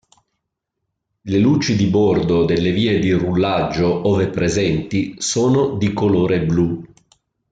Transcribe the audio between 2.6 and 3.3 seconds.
vie di